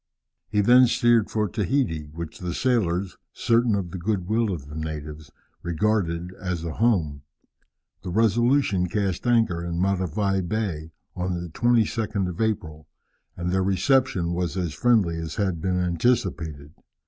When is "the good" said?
3.91-4.27